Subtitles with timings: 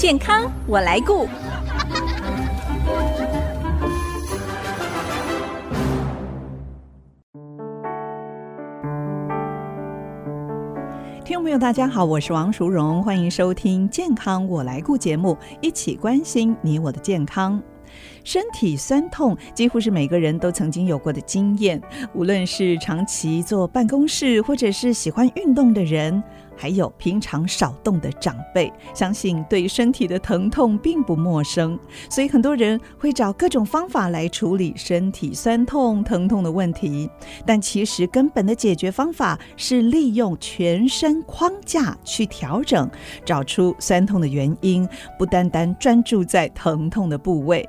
[0.00, 1.26] 健康我来顾。
[11.22, 17.62] 听众朋友，大家好，我是王淑荣，欢迎收听《健康我来顾》节目，一起关心你我的健康。
[18.24, 21.78] 身体酸痛几乎是每个人都曾经有过的经验，
[22.14, 26.22] 无论是长期坐办公室，或者是喜欢运动的人。
[26.60, 31.78] 还有平常少动的长辈，相信对身体的疼痛并不陌生，
[32.10, 37.08] 所以很多人会找各种方法来处理身体酸痛、疼痛的问题。
[37.46, 42.90] 但其实根本的解决方法是利用全身框架去调整，
[43.24, 44.86] 找出酸痛的原因，
[45.18, 47.66] 不单单专注在疼痛的部位。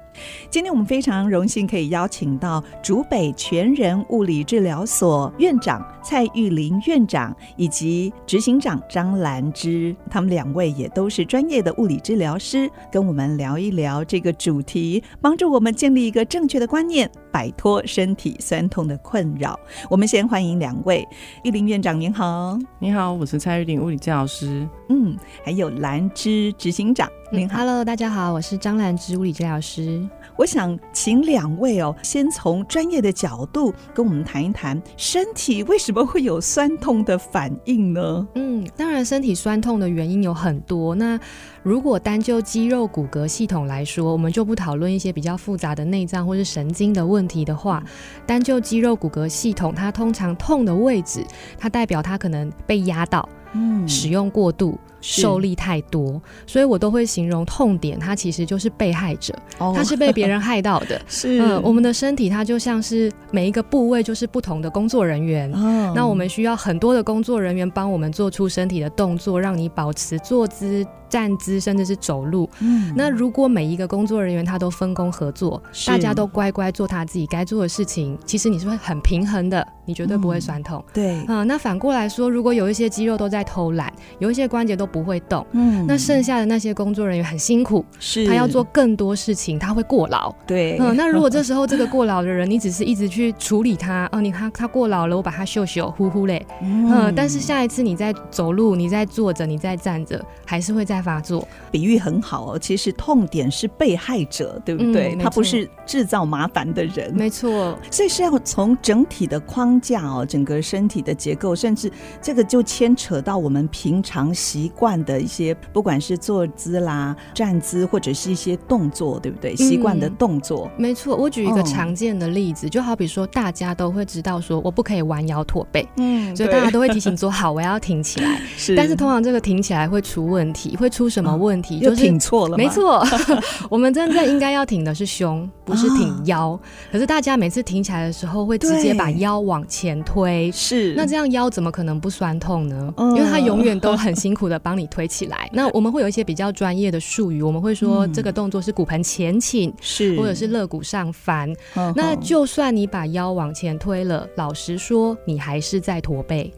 [0.49, 19.59] 今天我们非常荣幸可以邀请到竹北全人物理治疗所院长蔡玉玲院长以及执行长张兰芝，他们两位也都是专业的物理治疗师，跟我们聊一聊这个主题，帮助我们建立一个正确的观念，摆脱身体酸痛的困扰。
[19.89, 21.07] 我们先欢迎两位，
[21.43, 27.09] 玉林院长您好，你好，我是蔡玉玲物理治疗师，嗯，还有兰芝执行长。
[27.31, 30.05] 您好，Hello，大家好，我是张兰芝物理治疗师。
[30.37, 38.27] 我想请两位哦，先从专业的角度跟我们谈一谈，身体为什么会有酸痛的反应呢？
[38.35, 40.95] 嗯，当然，身体酸痛的原因有很多。
[40.95, 41.19] 那
[41.63, 47.83] 如果单就肌肉骨骼系统来说，我们就不讨论一些比较复杂的内脏或是神经的问题的话，
[48.25, 51.25] 单就肌肉骨骼系统，它通常痛的位置，
[51.57, 54.79] 它代表它可能被压到，嗯，使用过度。
[55.01, 61.01] 受力太多，所以我都会形容痛点，它其实就是被害者，哦、它是被别人害到的。
[61.09, 72.49] 是，嗯，我们的身体它就像是每一个部位就是不同的工作人员，哦、那我们需要很多的工作人员帮我们做出身体的动作，让你保持坐姿、站姿，甚至是走路。
[72.59, 80.83] 嗯，那如果每一个工作人员他都分工合作，大家都乖乖做他自己该做的事情，其实你是会很平衡的，你绝对不会酸痛。
[80.87, 88.27] 嗯、对，嗯，那反过来说，如果有一些肌肉都在偷懒，有一些关节都不会动，嗯，那剩下的那些工作人员很辛苦，是。
[88.27, 101.47] 他要做更多事情，他会过劳，对，嗯，那如果这时候这个过劳的人，你只是一直去处理他， 哦，你他他过劳了，我把他秀秀呼呼嘞，嗯，嗯，但是下一次你在走路，你在坐着，你在站着，还是会再发作。
[101.71, 105.15] 比喻很好哦，其实痛点是被害者，对不对？
[105.15, 107.77] 嗯，他不是制造麻烦的人，没错。
[107.89, 111.91] 所以是要从整体的框架哦，整个身体的结构，甚至
[112.21, 115.21] 这个就牵扯到我们平常习惯的。
[115.21, 119.55] 一些不管是坐姿啦、站姿，或者是一些动作，对不对？
[119.55, 121.15] 习惯的动作，嗯、没错。
[121.15, 128.41] 我举一个常见的例子，哦、就好比说，大家都会知道说，我不可以弯腰驼背，嗯，所以大家都会提醒说，好，我要挺起来。
[128.57, 131.77] 是，但是通常这个挺起来会出问题，会出什么问题？
[131.77, 132.57] 哦、就是挺错了。
[132.57, 133.05] 没错，
[133.69, 136.47] 我们真正应该要挺的是胸，不是挺腰。
[136.49, 136.59] 哦、
[136.91, 140.95] 可是大家每次挺起来的时候，会直接把腰往前推，是。
[140.95, 142.93] 那这样腰怎么可能不酸痛呢？
[142.97, 145.49] 嗯、因为他永远都很辛苦的帮你推起来。
[145.51, 151.53] 那我们会有一些比较专业的术语，我们会说这个动作是骨盆前倾，是、嗯、或者是肋骨上翻。
[151.93, 156.49] 那就算你把腰往前推了，老实说，你还是在驼背。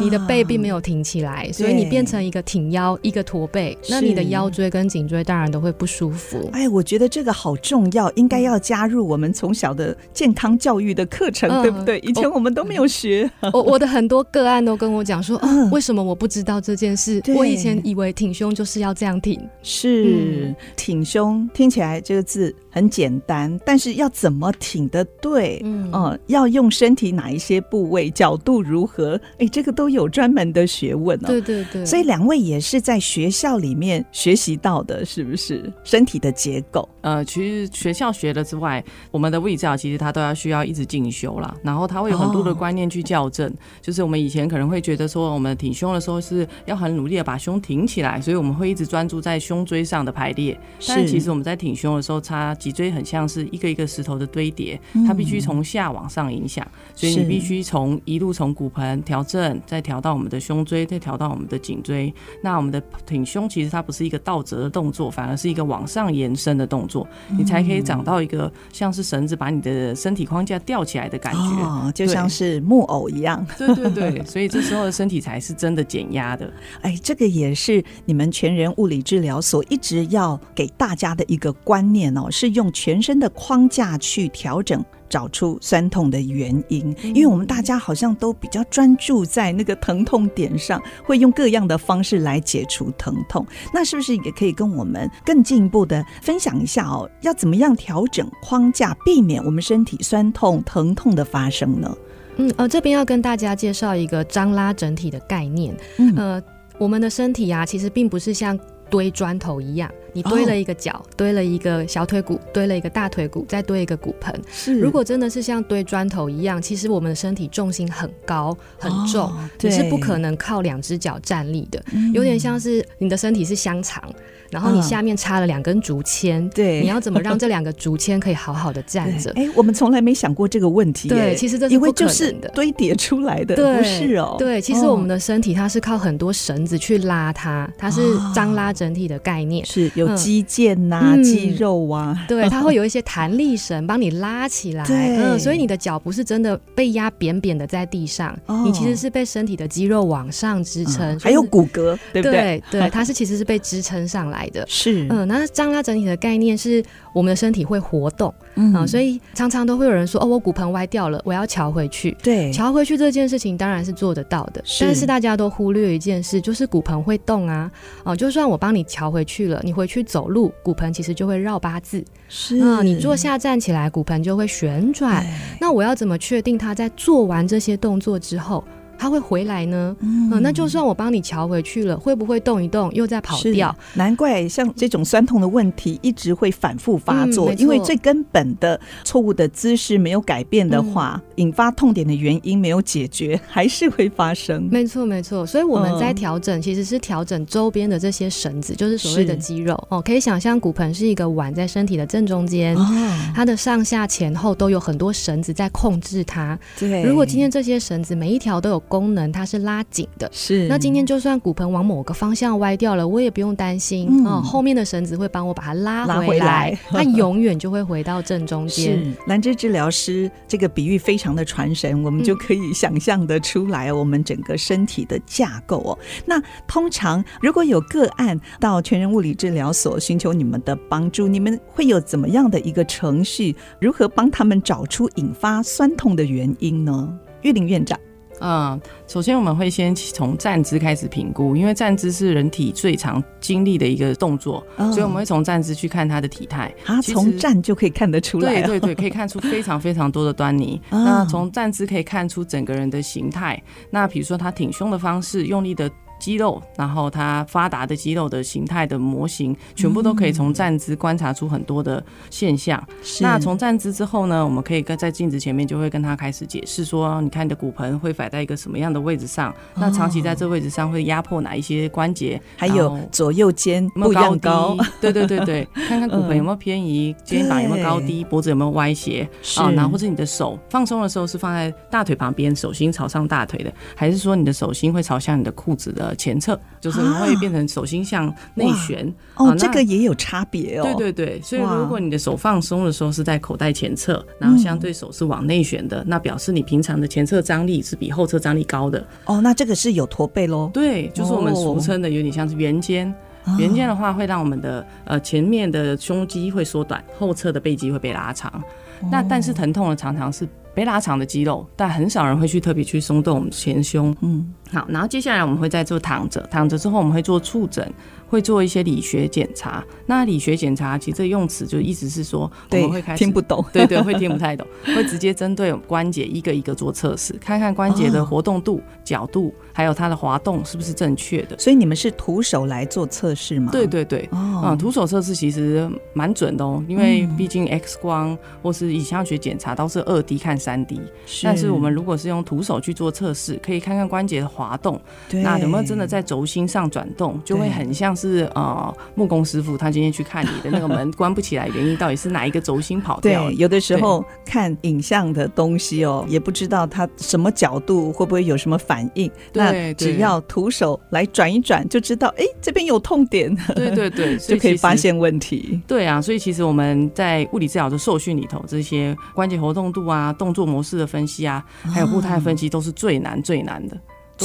[0.00, 6.48] 你的背并没有挺起来，所以你变成一个挺腰，一个驼背，那你的腰椎跟颈椎当然都会不舒服。
[6.52, 11.98] 哎，我觉得这个好重要，应该要加入我们从小的健康教育的课程，对不对？
[12.00, 13.30] 以前我们都没有学。
[13.52, 17.22] 我我的很多个案都跟我讲说，嗯，为什么我不知道这件事？
[17.34, 25.60] 我以前以为挺胸就是要这样挺，是挺胸，听起来这个字很简单，但是要怎么挺得对？
[25.64, 29.20] 嗯，要用身体哪一些部位，角度如何？
[29.38, 29.46] 哎。
[29.50, 35.72] 这个都有专门的学问哦，对对对，所以两位也是在学校里面学习到的，是不是？
[35.82, 41.56] 身体的结构，呃，其实学校学的之外，我们的物理治疗其实它都要需要一直进修啦。
[41.62, 50.52] 然后它会有很多的观念去校正，哦、就是我们以前可能会觉得说，我们挺胸的时候是要很努力的把胸挺起来，所以我们会一直专注在胸椎上的排列。
[50.78, 59.58] 是但其实我们在挺胸的时候，它脊椎很像是一个一个石头的堆叠，它必须从下往上影响，嗯、所以你必须从一路从骨盆调正。
[59.66, 62.12] 再调到我们的胸椎，再调到我们的颈椎。
[62.42, 66.97] 那我们的挺胸其实它不是一个倒折的动作，反而是一个往上延伸的动作，
[67.36, 73.44] 你才可以长到一个像是绳子把你的身体框架吊起来的感觉，哦，就像是木偶一样。
[73.56, 76.50] 对对对， 所以这时候的身体才是真的减压的。
[76.82, 84.84] 哎，这个也是你们全人物理治疗所一直要给大家的一个观念哦，是用全身的框架去调整。
[85.08, 93.46] 找出酸痛的原因，因为我们大家好像都比较专注在那个疼痛点上，会用各样的方式来解除疼痛。
[93.72, 97.08] 那是不是也可以跟我们更进一步的分享一下哦？
[97.22, 101.96] 要怎么样调整框架，避免我们身体酸痛、疼痛的发生呢？
[102.36, 105.76] 嗯，呃，这边要跟大家介绍一个张拉整体的概念。
[105.96, 106.42] 嗯，呃，
[106.78, 108.58] 我们的身体啊，其实并不是像
[108.88, 109.90] 堆砖头一样。
[110.12, 114.34] 你堆了一个脚，堆了一个小腿骨，堆了一个大腿骨，再堆一个骨盆。
[114.50, 121.82] 是，如果真的是像堆砖头一样，其实我们的身体重心很高很重，哦、你是不可能靠两只脚站立的。
[122.12, 124.02] 有点像是你的身体是香肠，
[124.50, 126.48] 然后你下面插了两根竹签。
[126.50, 129.30] 对、嗯，你要怎么让这两个竹签可以好好的站着？
[129.36, 131.08] 哎，我们从来没想过这个问题。
[131.08, 134.36] 对，其实这是不可能的，因为就是堆叠出来的，对不是哦。
[134.38, 138.00] 对，其实我们的身体它是靠很多绳子去拉它，它是
[138.34, 139.64] 张拉整体的概念。
[139.66, 152.62] 是有肌腱呐、肌肉啊，对，它会有一些弹力绳帮你拉起来， 嗯，所以你的脚不是真的被压扁扁的在地上，哦、你其实是被身体的肌肉往上支撑，嗯、还有骨骼，对不对？
[152.70, 167.70] 对，对，它是其实是被支撑上来的， 是，嗯，那张拉整体的概念是我们的身体会活动，嗯，嗯，所以常常都会有人说，哦，我骨盆歪掉了，我要乔回去，对，乔回去这件事情当然是做得到的，是，但是大家都忽略一件事，就是骨盆会动啊，
[168.04, 170.52] 哦，就算我帮你乔回去了，你回去走路。
[170.62, 172.58] 骨盆其实就会绕八字，是。
[172.58, 175.24] 啊，你坐下站起来，骨盆就会旋转。
[175.60, 178.64] 那我要怎么确定他在做完这些动作之后，
[178.98, 179.96] 他会回来呢？
[180.00, 183.74] 嗯，嗯，那就算我帮你瞧回去了，会不会动一动又再跑掉？
[183.94, 194.68] 难怪像这种酸痛的问题一直会反复发作，嗯，因为最根本的错误的姿势没有改变的话，嗯，引发痛点的原因没有解决，还是会发生。
[194.70, 195.46] 没错，没错。
[195.46, 200.02] 所以我们在调整，其实是调整周边的这些绳子，就是所谓的肌肉哦。
[200.02, 202.86] 可以想象骨盆是一个碗，在身体的正中间，哦，
[203.34, 206.58] 它的上下前后都有很多绳子在控制它。
[206.78, 210.66] 对，如果今天这些绳子每一条都有功能它是拉紧的，是。
[210.66, 218.98] 那今天就算骨盆往某个方向歪掉了，我也不用担心啊、嗯哦，后面的绳子会帮我把它拉回来，拉回来 它永远就会回到正中间。
[219.04, 219.12] 是。
[219.26, 225.98] 兰芝治疗师这个比喻非常的传神，我们就可以想象得出来，我们整个身体的架构哦。
[226.00, 233.54] 嗯、那通常如果有个案到全人物理治疗所寻求你们的帮助，你们会有怎么样的一个程序？
[233.80, 237.12] 如何帮他们找出引发酸痛的原因呢？
[237.42, 237.98] 玉林院长。
[238.40, 246.72] 嗯，首先我们会先从站姿开始评估，因为站姿是人体最常经历的一个动作，哦、所以我们会从站姿去看他的体态。
[246.86, 248.66] 啊，从站就可以看得出来、哦。
[248.66, 250.80] 对对对，可以看出非常非常多的端倪。
[250.90, 253.60] 哦、 那从站姿可以看出整个人的形态。
[253.90, 255.90] 那比如说他挺胸的方式，用力的。
[256.18, 262.82] 肌肉，然后它发达的肌肉的形态的模型，全部都可以从站姿观察出很多的现象。
[262.88, 269.50] 嗯、那从站姿之后呢，我们可以跟在镜子前面就会跟他开始解释说，你看你的骨盆会摆在一个什么样的位置上？
[269.50, 272.40] 哦、那长期在这位置上会压迫哪一些关节？
[272.56, 279.28] 还有左右肩有没有高对对对对， 看看骨盆有没有偏移，嗯、肩膀有没有高低，脖子有没有歪斜？
[279.56, 286.07] 啊，然后或者你的手放松的时候是放在大腿旁边，手心朝上大腿的，还是说你的手心会朝向你的裤子的？
[286.16, 290.82] 前侧就是会变成手心向内旋哦，这个也有差别哦。
[290.82, 299.40] 对对对，所以如果你的手放松的时候是在口袋前侧，然后相对手是往内旋的，那表示你平常的前侧张力是比后侧张力高的哦。
[299.40, 300.70] 那这个是有驼背喽？
[300.72, 303.12] 对，就是我们俗称的有点像是圆肩。
[303.58, 308.62] 圆肩的话会让我们的呃前面的胸肌会缩短，后侧的背肌会被拉长。
[309.10, 310.46] 那但是疼痛呢常常是。
[310.74, 314.14] 被拉长的肌肉，但很少人会去特别去松动我们前胸。
[314.20, 317.92] 嗯，好，然后接下来我们会再做躺着，躺着之后我们会做触诊。
[318.30, 331.58] 会做一些理学检查，那理学检查其实这用词就意思是说，我们会开始听不懂， 对对，会听不太懂，会直接针对关节一个一个做测试，看看关节的活动度、角度，还有它的滑动是不是正确的。
[331.58, 333.72] 所以你们是徒手来做测试吗？
[333.72, 341.00] 对对对，嗯，徒手测试其实蛮准的哦，因为毕竟 X 光或是影像学检查都是二 D 看三 D，
[341.42, 348.14] 但是我们如果是用徒手去做测试，可以看看关节的滑动，那有没有真的在轴心上转动，就会很像。
[348.18, 353.48] 是呃，木工师傅他今天去看你的那个门关不起来，原因到底是哪一个轴心跑掉？
[353.48, 359.30] 对，有的时候看影像的东西哦，也不知道它什么角度会不会有什么反应。
[359.52, 363.54] 那只要徒手来转一转，就知道哎，这边有痛点。
[363.76, 365.80] 对对对， 就可以发现问题。
[365.86, 373.96] 对啊，所以其实我们在物理治疗的受训里头，这些关节活动度啊、动作模式的分析啊，还有步态分析，都是最难最难的。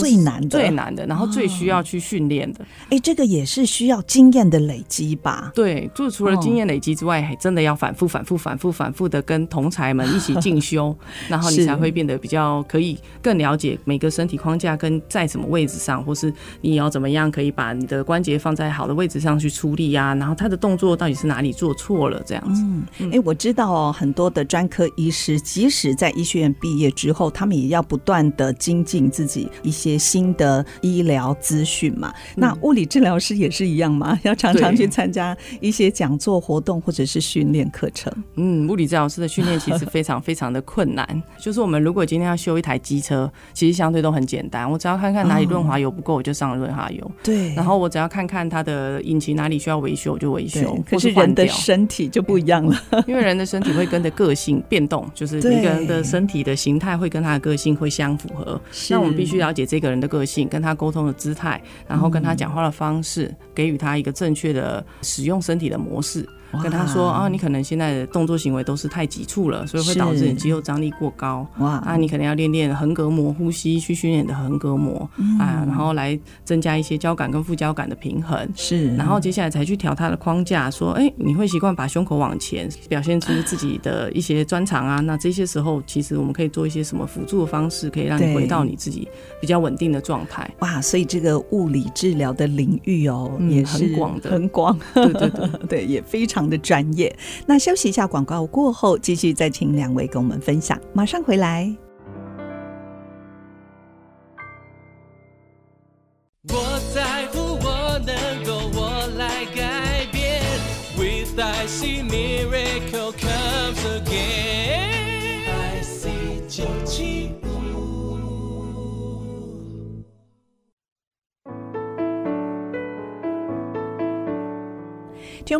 [0.02, 2.66] 最难的，最难的，然后最需要去训练的。
[2.90, 5.52] 哎、哦，这个也是需要经验的累积吧？
[5.54, 10.96] 对，就除了经验累积之外，还真的要反复、反复、反复、反复的跟同才们一起进修，
[11.28, 22.64] 然 后你才会变得比较可以更了解每个身体框架跟在什么位置上，或是你要怎么样可以把你的关节放在好的位置上去出力啊，然后他的动作到底是哪里做错了这样子。
[23.00, 32.14] 嗯，哎，我知道哦，很多的专科医师即使在医学院毕业之后，他们也要不断的精进自己一些新的医疗资讯嘛。
[32.36, 34.18] 那物理治疗师也是一样嘛？
[34.24, 38.12] 要常常去参加一些讲座活动或者是训练课程。
[38.36, 41.24] 嗯，物理治疗师的训练其实 非常非常的困难。
[41.38, 47.12] 就是我们如果今天要修一台机车，其实相对都很简单，我只要看看哪里润滑油不够，我就上润滑油。
[47.24, 47.54] 对。
[47.56, 50.78] 然后我只要看看它的引擎哪里需要维修，我就维修。
[50.90, 58.60] 可是人的身体就不一样了，因为人的身体会跟着个性变动，就是每个人的身体的形态会跟他的个性会相符合。
[58.90, 66.30] 那我们必须了解这个人的个性，跟他沟通的姿态，然后跟他讲话的方式，给予他一个正确的使用身体的模式。
[66.62, 71.48] 跟他说啊，你可能现在的动作行为都是太急促了，所以会导致你肌肉张力过高。
[71.60, 78.48] 哇啊，你可能要练练横膈膜呼吸，去训练你的横膈膜、嗯、啊，然后来增加一些交感跟副交感的平衡。
[78.56, 85.00] 是，然后接下来才去调它的框架，说，哎、欸，你会习惯把胸口往前，表现出自己的一些专长啊。
[85.00, 89.08] 那这些时候，其实我们可以做一些什么辅助的方式，可以让你回到你自己
[89.42, 90.50] 比较稳定的状态。
[90.60, 94.80] 哇，所以这个物理治疗的领域哦，嗯、也是很广的，很广。
[94.94, 97.14] 对对对 对，也非常的专业。
[97.46, 101.83] 那休息一下，广告过后继续再请两位跟我们分享，马上回来。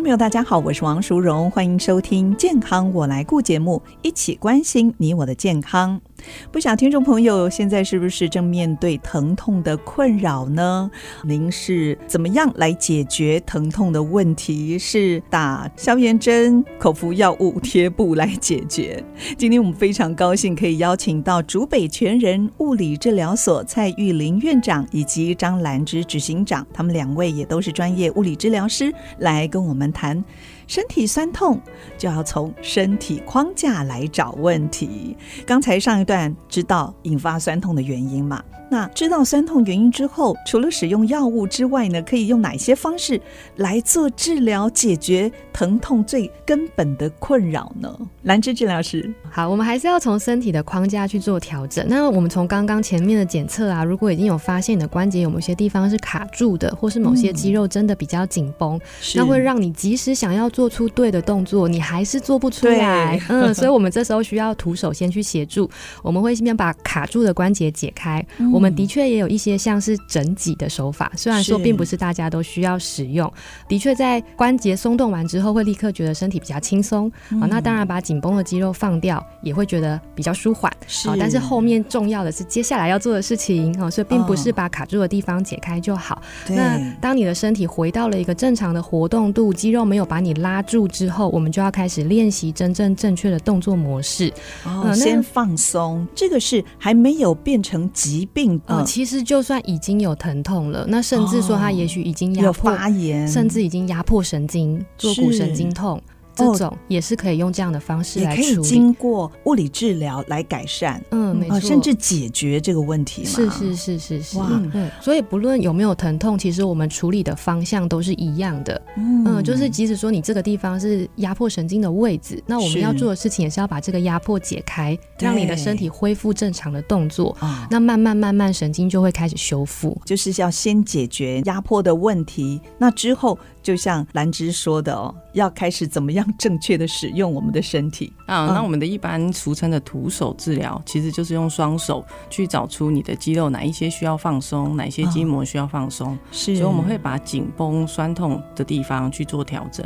[0.00, 6.00] 朋友，大家好，我是王淑荣，欢迎收听《健康我来顾》节目，一起关心你我的健康。
[6.50, 10.90] 不晓得听众朋友现在是不是正面对疼痛的困扰呢？
[11.24, 14.78] 您是怎么样来解决疼痛的问题？
[14.78, 19.02] 是打消炎针、口服药物、贴布来解决？
[19.36, 30.22] 今天我们非常高兴可以邀请到竹北全人物理治疗所蔡玉玲院长以及张兰芝执行长，他们两位也都是专业物理治疗师，来跟我们谈。
[30.66, 31.60] 身体酸痛
[31.98, 35.16] 就要从身体框架来找问题。
[35.46, 38.42] 刚才上一段知道引发酸痛的原因吗？
[38.70, 43.20] 那知道酸痛原因之后，除了使用药物之外呢，可以用哪些方式
[43.56, 47.96] 来做治疗，解决疼痛最根本的困扰呢？
[48.22, 51.86] 兰芝治疗师，好，我们还是要从身体的框架去做调整。
[51.88, 58.80] 那我们从刚刚前面的检测啊，如果已经有发现你的关节有某些地方是卡住的，或是某些肌肉真的比较紧绷，嗯，
[59.16, 63.20] 那会让你即使想要做出对的动作，你还是做不出来。
[63.28, 65.70] 嗯， 所以我们这时候需要徒手先去协助，
[66.02, 68.24] 我们会先把卡住的关节解开。
[68.38, 73.30] 嗯、我们的确也有一些像是整脊的手法，虽然说并不是大家都需要使用。
[73.68, 77.10] 的确，在关节松动完之后，会立刻觉得身体比较轻松。
[77.10, 80.72] 好、嗯，那当然把紧绷的肌肉放掉，也会觉得比较舒缓。
[80.86, 83.72] 是，但是后面重要的是接下来要做的事情。
[83.80, 86.16] 啊，所以并不是把卡住的地方解开就好。
[86.48, 90.86] 哦、那当你的身体回到了一个正常的活动度，肌肉没有把你拉住。
[90.88, 94.32] 之后，我们就要开始练习真正正确的动作模式。
[94.64, 98.43] 哦，呃、先放松，这个是还没有变成疾病。
[98.66, 106.00] 呃，其实就算已经有疼痛了，那甚至说他也许已经压迫、哦、发炎，甚至已经压迫神经，坐骨神经痛。
[106.34, 113.28] 这种也是可以用这样的方式来处理，也可以经过物理治疗来改善，嗯，没错，甚至解决这个问题嘛。
[113.28, 127.36] 是是是是是，哇，嗯，所以不论有没有疼痛，其实我们处理的方向都是一样的，嗯，嗯，就是即使说你这个地方是压迫神经的位置，那我们要做的事情也是要把这个压迫解开，让你的身体恢复正常的动作，
[127.70, 133.38] 那慢慢慢慢神经就会开始修复，就是要先解决压迫的问题，那之后。
[133.64, 138.46] 就像兰芝说的哦，要开始怎么样正确的使用我们的身体啊？
[138.54, 146.16] 那我们的一般俗称的徒手治疗，其实就是用双手去找出你的肌肉哪一些需要放松，哪一些筋膜需要放松。
[146.30, 149.84] 是，所以我们会把紧绷、酸痛的地方去做调整，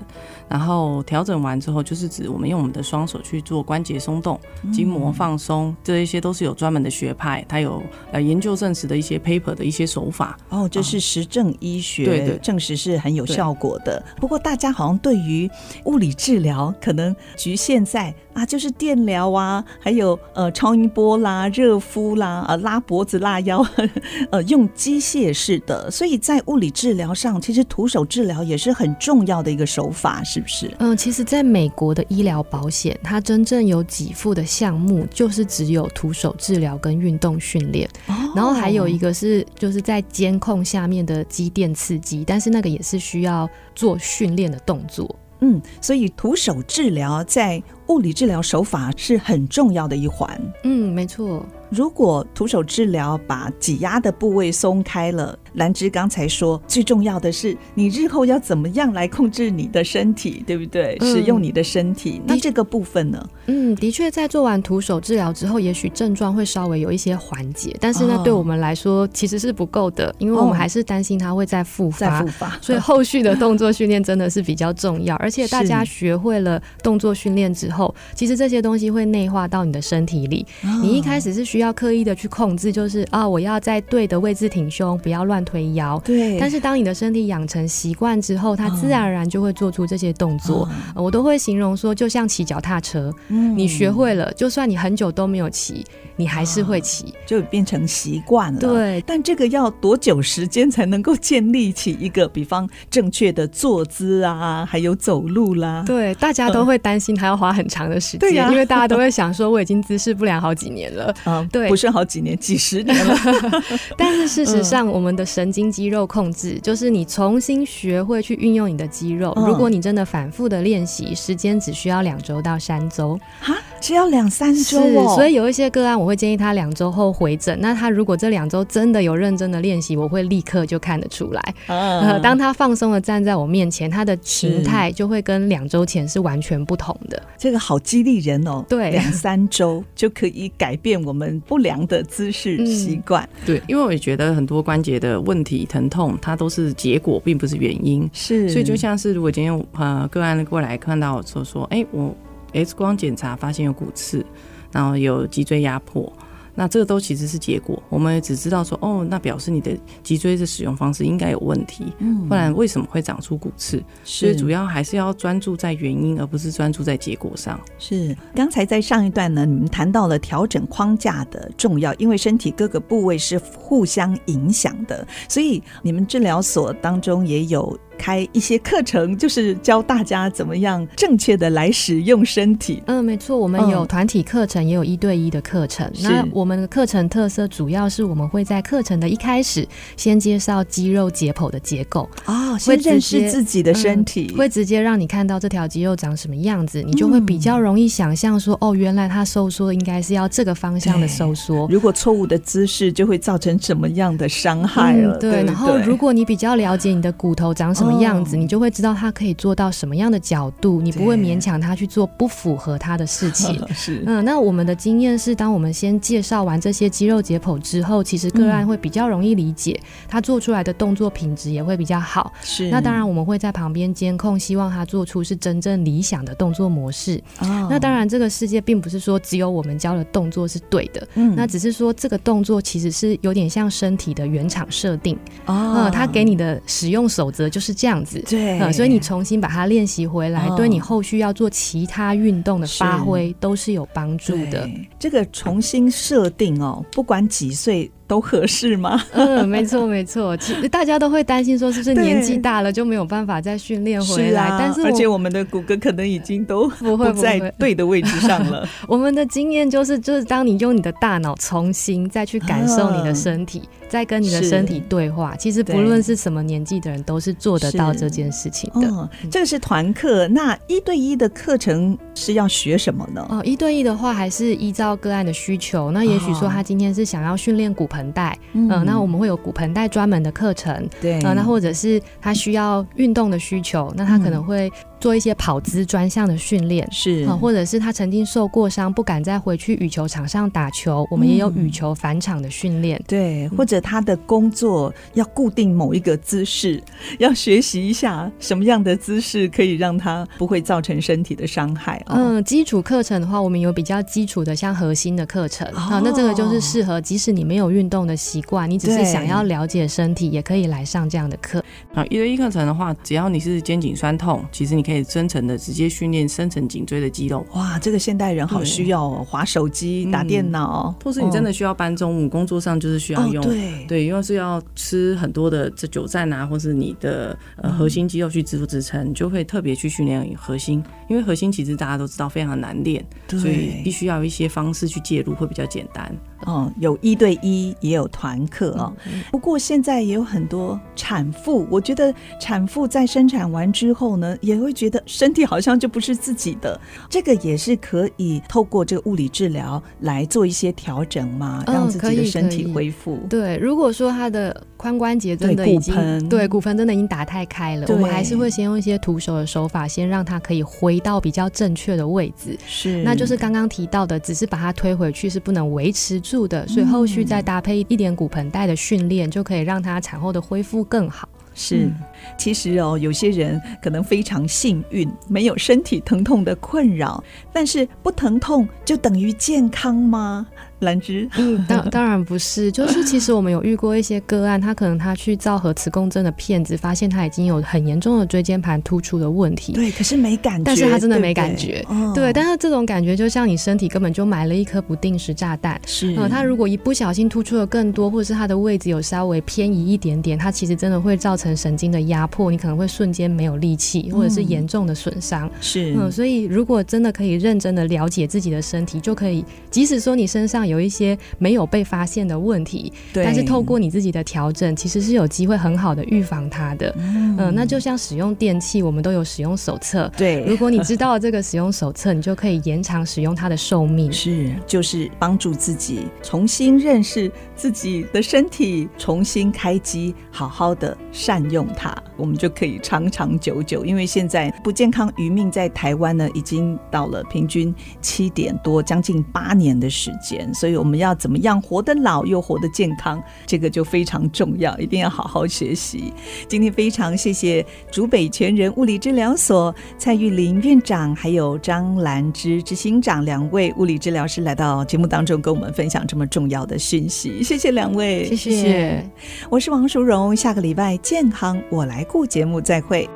[0.49, 4.38] 然后调整完之后，就是指我们用我们的双手去做关节松动、
[4.73, 10.37] 筋膜放松，这一些都是有专门的学派，它有呃研究证实的一些 paper 的一些手法。
[10.50, 13.78] 哦，这是实证医学，对对，证实是很有效果。
[13.85, 15.49] 的，不过大家好像对于
[15.85, 23.65] 物理治治疗可能局限在啊，就是电疗啊，还有呃超音波啦、热敷啦、呃拉脖子、拉腰，
[24.31, 25.91] 呃用机械式的。
[25.91, 30.71] 所以在物理治疗上，其实徒手治疗也是很重要的一个手法，是不是？
[30.81, 45.19] 嗯，其实在美国的医疗保险，它真正有给付的项目就是只有徒手治疗跟运动训练，哦，然后还有一个是就是在监控下面的肌电刺激，但是那个也是需要做训练的动作。
[45.40, 50.40] 嗯，所以徒手治疗在物理治疗手法是很重要的一环。
[50.64, 51.45] 嗯，没错。
[51.71, 60.97] 如果徒手治疗把挤压的部位松开了，兰芝刚才说最重要的是你日后要怎么样来控制你的身体，对不对？
[61.01, 63.29] 嗯、使用你的身体，那这个部分呢？
[63.47, 71.99] 嗯，的确，在做完徒手治疗之后，也许症状会稍微有一些缓解，但是呢，哦、对我们来说其实是不够的，因为我们还是担心它会再复发。
[71.99, 80.47] 再复发，所以后续的动作训练真的是比较重要，而且大家学会了动作训练之后，其实这些东西会内化到你的身体里。
[80.63, 86.00] 哦、你一开始是需要刻意的去控制，就是啊、哦，我要在对的位置挺胸，不要乱推腰。
[86.05, 86.38] 对。
[86.38, 90.69] 但是当你的身体养成习惯之后，它自然而然就会做出这些动作。
[90.95, 95.85] 我都会形容说，就像骑脚踏车，嗯、你学会了，就算你很久都没有骑，
[96.17, 98.61] 你还是会骑，哦、就变成习惯了。
[98.61, 99.03] 对。
[99.07, 105.83] 但这个要多久时间才能够建立起一个，比方正确的坐姿啊，还有走路啦？
[105.87, 111.15] 对，大家都会担心它要花很长的时间，呃、因为大家都会想说，我已经姿势不良好几年了。
[111.27, 113.17] 嗯，对，不是好几年，几十年了。
[113.97, 119.33] 但是事实上，我们的神经肌肉控制，就是你重新学会去运用你的肌肉。
[119.37, 123.19] 如果你真的反复的练习，时间只需要两周到三周。
[123.40, 125.15] 哈，只要两三周哦。
[125.15, 127.59] 所以有一些个案，我会建议他两周后回诊。
[127.61, 131.55] 那他如果这两周真的有认真的练习，我会立刻就看得出来。
[131.67, 137.23] 呃，当他放松的站在我面前，他的形态就会跟两周前是完全不同的。
[137.37, 138.65] 这个好激励人哦。
[138.69, 143.23] 对，两三周就可以改变我们不良的姿势习惯。
[143.25, 143.47] 嗯。
[143.47, 148.09] 对，因为我也觉得很多关节的问题、疼痛，它都是结果，并不是原因。
[148.13, 152.15] 是，所以就像是如果今天呃个案过来看到我说说，哎，我
[152.52, 154.25] X 光检查发现有骨刺，
[154.73, 156.12] 然后有脊椎压迫。
[156.55, 163.76] 那这个都其实是结果，我们也只知道说，哦，那表示你的脊椎的使用方式应该有问题，嗯，不然为什么会长出骨刺？
[164.05, 167.61] 是，所以主要还是要专注在原因，而不是专注在结果上。
[167.79, 177.79] 是，刚才在上一段呢，你们谈到了调整框架的重要，因为身体各个部位是互相影响的，所以你们治疗所当中也有。
[177.99, 182.83] 开一些课程，就是教大家怎么样正确的来使用身体。
[182.87, 185.87] 嗯，没错，我们有团体课程，也有一对一的课程。
[185.89, 201.67] 嗯、那我们的课程特色主要是我们会在课程的一开始先介绍肌肉解剖的结构啊，哦、先认识自己的身体、嗯，会直接让你看到这条肌肉长什么样子，你就会比较容易想象说，嗯、哦，原来它收缩应该是要这个方向的收缩。
[201.69, 205.17] 如果错误的姿势，就会造成什么样的伤害了？
[205.17, 207.88] 嗯、对，对对，然后如果你比较了解你的骨头长什么。
[207.92, 213.59] 样子，你就会知道他可以做到什么样的角度，你不会勉强他去做不符合他的事情。
[213.74, 222.33] 是，嗯，那我们的经验是，当我们先介绍完这些肌肉解剖之后，其实个案会比较容易理解，他做出来的动作品质也会比较好。
[222.42, 227.22] 是，那当然我们会在旁边监控，希望他做出是真正理想的动作模式。
[227.38, 235.16] 哦，那当然这个世界并不是说只有我们教的动作是对的，嗯，那只是说这个动作其实是有点像身体的原厂设定。
[235.46, 237.78] 哦，嗯，他给你的使用守则就是。
[237.79, 244.69] 这样子，对、嗯，所以你重新把它练习回来，哦、对你后续要做其他运动的发挥都是有帮助的。
[244.99, 247.88] 这个重新设定哦，不管几岁。
[248.09, 249.01] 都合适吗？
[249.12, 250.35] 嗯，没错没错。
[250.38, 254.47] 其实大家都会担心说，是不是年纪大了就没有办法再训练回来？
[254.47, 258.66] 是啊、但是而且我们的骨骼可能已经都不会在对的位置上了。
[258.88, 268.88] 我们的经验就是，就是当你用你的大脑重新再去感受你的身体，啊、再跟你的身体对话，其实不论是什么年纪的人，都是做得到这件事情的。
[268.88, 273.27] 哦、这个是团课，那一对一的课程是要学什么呢？
[273.29, 275.90] 哦，一对一的话，还是依照个案的需求。
[275.92, 277.98] 那也许说他今天是想要训练骨盆。
[277.99, 284.71] 盆带，嗯、呃，那我们会有骨盆带专门的课程，对，呃，那或者是他需要运动的需求，那他可能会。
[285.01, 293.01] 做一些跑姿专项的训练是啊，或者是他曾经受过伤，不敢再回去羽球场上打球，我们也有羽球返场的训练。
[293.07, 296.83] 对，或者他的工作要固定某一个姿势，
[297.19, 302.03] 要学习一下什么样的姿势可以让他不会造成身体的伤害。
[302.09, 311.63] 嗯，基础课程的话，我们有比较基础的，像核心的课程啊，那这个就是适合即使你没有运动的习惯，你只是想要了解身体，也可以来上这样的课。
[311.95, 314.88] 啊，一对一课程的话，只要你是肩颈酸痛，其实你。
[314.88, 317.46] 可以深层的直接训练深层颈椎的肌肉。
[317.53, 323.44] 哇，这个现代人好需要哦，滑手机、打电脑，或是你真的需要搬重物，哦、工作上就是需要用。
[323.44, 330.83] 哦、对对，因为是要吃很多的这久站啊，或是你的呃核心肌肉去支支撑，你就会特别去训练核心。
[331.11, 336.11] 因为核心其实大家都知道非常难练，所以必须要一些方式去介入会比较简单。
[336.46, 338.92] 哦，有一对一，也有团课哦。
[339.31, 346.81] 不过现在也有很多产妇，我觉得产妇在生产完之后呢，也会觉得身体好像就不是自己的。
[347.11, 353.19] 这个也是可以透过这个物理治疗来做一些调整嘛，让自己的身体恢复。
[353.29, 362.57] 对，如果说他的髋关节真的已经对骨盆，对骨盆真的已经打太开了，我们还是会先用一些徒手的手法，先让它可以回到比较正确的位置。
[362.67, 371.29] 是，那就是刚刚提到的，只是把它推回去是不能维持住的，所以后续再搭配一点骨盆带的训练，就可以让它产后的恢复更好。
[371.59, 371.90] 是，
[372.37, 380.47] 其实哦，有些人可能非常幸运，没有身体疼痛的困扰，但是不疼痛就等于健康吗？
[380.81, 389.73] 兰芝，嗯，当 当然不是，就是其实我们有遇过一些个案，他可能他去照核磁共振的片子，发现他已经有很严重的椎间盘突出的问题。
[389.73, 391.85] 对，可是没感觉，但是他真的没感觉。
[391.88, 395.81] 对，对，对，但是这种感觉就像你身体根本就埋了一颗不定时炸弹。
[395.87, 405.47] 是，呃，他如果一不小心突出的更多，或者是他的位置有稍微偏移一点点，他其实真的会造成神经的压迫，你可能会瞬间没有力气，或者是严重的损伤。
[405.49, 405.51] 嗯。
[405.61, 416.94] 是，嗯，所以如果真的可以认真的了解自己的身体，就可以，即使说你身上有一些没有被发现的问题，对，但是透过你自己的调整，其实是有机会很好的预防它的。
[416.98, 420.11] 嗯、呃，那就像使用电器，我们都有使用手册。
[420.16, 424.12] 对，如果你知道了这个使用手册，你就可以延长使用它的寿命。
[424.12, 433.85] 是，就是帮助自己重新认识自己的身体，重新开机，好好的善用它，我们就可以长长久久。
[433.85, 446.12] 因为现在不健康余命在台湾呢，已经到了平均七点多，将近八年的时间，所以我们要怎么样活得老又活得健康，这个就非常重要，一定要好好学习。
[446.47, 457.42] 今天非常谢谢竹北全人物理治疗所蔡玉玲院长，还有张兰芝执行长两位物理治疗师来到节目当中，跟我们分享这么重要的讯息。
[457.49, 459.03] 谢谢两位，谢谢。
[459.49, 463.09] 我是王淑荣，下个礼拜健康我来顾节目再会。